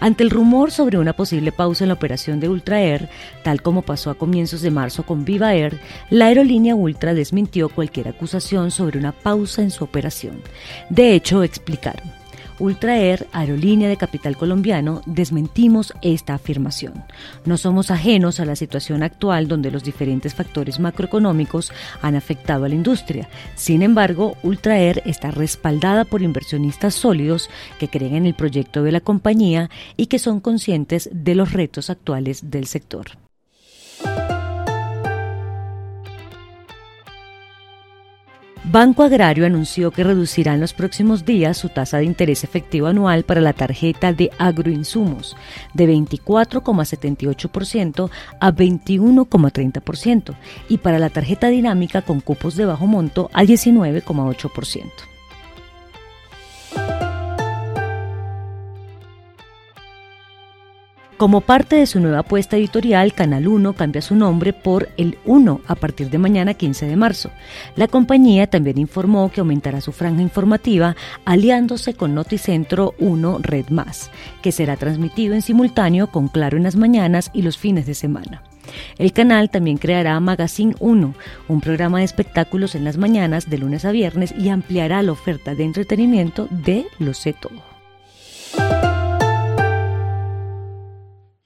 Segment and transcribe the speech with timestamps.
[0.00, 3.08] Ante el rumor sobre una posible pausa en la operación de Ultra Air,
[3.42, 5.80] tal como pasó a comienzos de marzo con Viva Air,
[6.10, 10.40] la aerolínea Ultra desmintió cualquier acusación sobre una pausa en su operación.
[10.88, 12.17] De hecho, explicaron.
[12.58, 17.04] Ultraer, aerolínea de capital colombiano, desmentimos esta afirmación.
[17.44, 22.68] No somos ajenos a la situación actual donde los diferentes factores macroeconómicos han afectado a
[22.68, 23.28] la industria.
[23.54, 29.00] Sin embargo, Ultraer está respaldada por inversionistas sólidos que creen en el proyecto de la
[29.00, 33.27] compañía y que son conscientes de los retos actuales del sector.
[38.70, 43.24] Banco Agrario anunció que reducirá en los próximos días su tasa de interés efectivo anual
[43.24, 45.38] para la tarjeta de agroinsumos
[45.72, 50.34] de 24,78% a 21,30%
[50.68, 55.17] y para la tarjeta dinámica con cupos de bajo monto a 19,8%.
[61.18, 65.62] Como parte de su nueva apuesta editorial, Canal 1 cambia su nombre por El 1
[65.66, 67.32] a partir de mañana 15 de marzo.
[67.74, 70.94] La compañía también informó que aumentará su franja informativa
[71.24, 76.76] aliándose con Noticentro 1 Red Más, que será transmitido en simultáneo con Claro en las
[76.76, 78.44] mañanas y los fines de semana.
[78.96, 81.14] El canal también creará Magazine 1,
[81.48, 85.56] un programa de espectáculos en las mañanas de lunes a viernes y ampliará la oferta
[85.56, 87.77] de entretenimiento de Lo sé todo.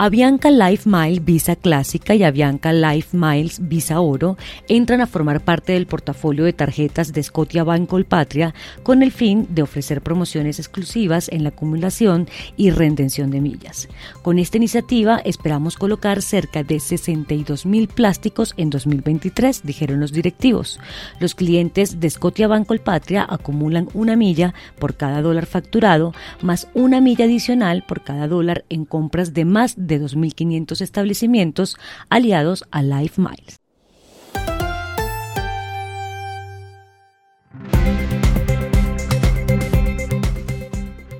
[0.00, 4.36] Avianca Life Mile Visa Clásica y Avianca Life Miles Visa Oro
[4.68, 8.54] entran a formar parte del portafolio de tarjetas de Scotia Bank Colpatria
[8.84, 13.88] con el fin de ofrecer promociones exclusivas en la acumulación y retención de millas.
[14.22, 20.78] Con esta iniciativa esperamos colocar cerca de 62 mil plásticos en 2023, dijeron los directivos.
[21.18, 27.00] Los clientes de Scotia Bank Colpatria acumulan una milla por cada dólar facturado, más una
[27.00, 31.76] milla adicional por cada dólar en compras de más de de 2.500 establecimientos
[32.08, 33.58] aliados a Life Miles.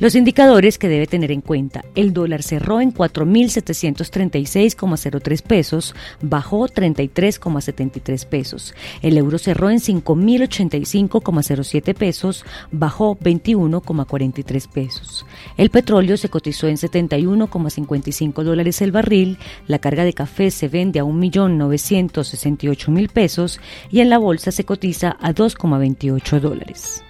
[0.00, 1.84] Los indicadores que debe tener en cuenta.
[1.94, 8.74] El dólar cerró en 4.736,03 pesos, bajó 33,73 pesos.
[9.02, 15.26] El euro cerró en 5.085,07 pesos, bajó 21,43 pesos.
[15.58, 19.36] El petróleo se cotizó en 71,55 dólares el barril.
[19.66, 25.18] La carga de café se vende a 1.968.000 pesos y en la bolsa se cotiza
[25.20, 27.04] a 2,28 dólares.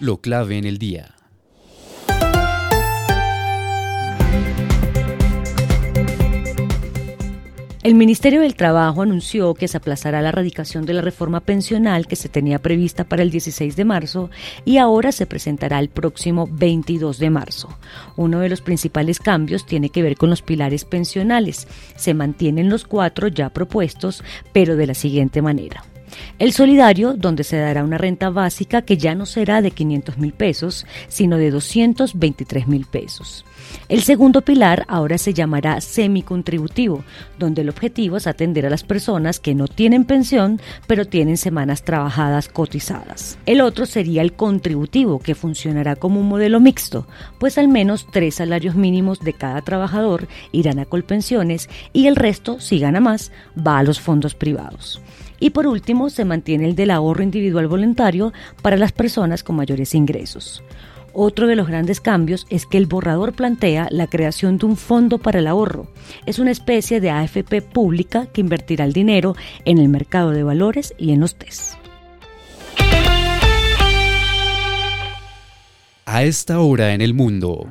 [0.00, 1.14] Lo clave en el día.
[7.82, 12.14] El Ministerio del Trabajo anunció que se aplazará la radicación de la reforma pensional que
[12.14, 14.30] se tenía prevista para el 16 de marzo
[14.66, 17.78] y ahora se presentará el próximo 22 de marzo.
[18.16, 21.68] Uno de los principales cambios tiene que ver con los pilares pensionales.
[21.96, 24.22] Se mantienen los cuatro ya propuestos,
[24.52, 25.82] pero de la siguiente manera.
[26.38, 30.32] El solidario, donde se dará una renta básica que ya no será de 500 mil
[30.32, 33.44] pesos, sino de 223 mil pesos.
[33.88, 37.04] El segundo pilar ahora se llamará semicontributivo,
[37.38, 41.84] donde el objetivo es atender a las personas que no tienen pensión, pero tienen semanas
[41.84, 43.38] trabajadas cotizadas.
[43.46, 47.06] El otro sería el contributivo, que funcionará como un modelo mixto,
[47.38, 52.60] pues al menos tres salarios mínimos de cada trabajador irán a colpensiones y el resto,
[52.60, 55.00] si gana más, va a los fondos privados.
[55.40, 58.32] Y por último, se mantiene el del ahorro individual voluntario
[58.62, 60.62] para las personas con mayores ingresos.
[61.12, 65.18] Otro de los grandes cambios es que el borrador plantea la creación de un fondo
[65.18, 65.88] para el ahorro.
[66.26, 69.34] Es una especie de AFP pública que invertirá el dinero
[69.64, 71.76] en el mercado de valores y en los TES.
[76.06, 77.66] A esta hora en el mundo.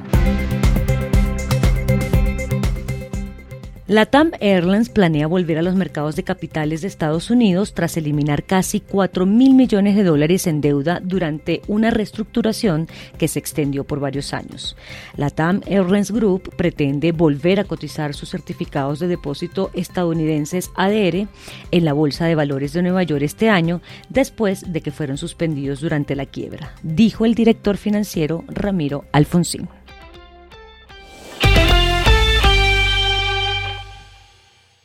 [3.90, 8.44] La TAM Airlines planea volver a los mercados de capitales de Estados Unidos tras eliminar
[8.44, 12.88] casi 4 mil millones de dólares en deuda durante una reestructuración
[13.18, 14.78] que se extendió por varios años.
[15.18, 21.28] La TAM Airlines Group pretende volver a cotizar sus certificados de depósito estadounidenses ADR
[21.72, 25.82] en la Bolsa de Valores de Nueva York este año, después de que fueron suspendidos
[25.82, 29.68] durante la quiebra, dijo el director financiero Ramiro Alfonsín.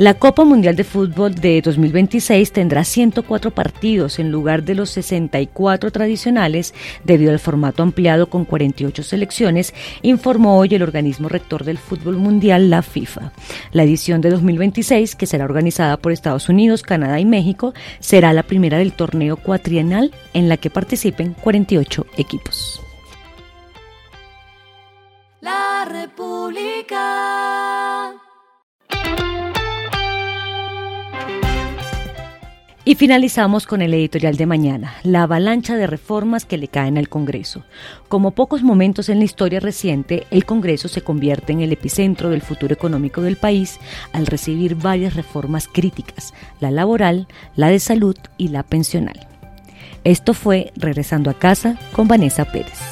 [0.00, 5.90] La Copa Mundial de Fútbol de 2026 tendrá 104 partidos en lugar de los 64
[5.90, 6.72] tradicionales
[7.04, 12.70] debido al formato ampliado con 48 selecciones, informó hoy el organismo rector del fútbol mundial,
[12.70, 13.32] la FIFA.
[13.72, 18.44] La edición de 2026, que será organizada por Estados Unidos, Canadá y México, será la
[18.44, 22.80] primera del torneo cuatrienal en la que participen 48 equipos.
[25.42, 27.19] La República.
[32.90, 37.08] Y finalizamos con el editorial de mañana, la avalancha de reformas que le caen al
[37.08, 37.62] Congreso.
[38.08, 42.42] Como pocos momentos en la historia reciente, el Congreso se convierte en el epicentro del
[42.42, 43.78] futuro económico del país
[44.12, 49.28] al recibir varias reformas críticas, la laboral, la de salud y la pensional.
[50.02, 52.89] Esto fue Regresando a casa con Vanessa Pérez.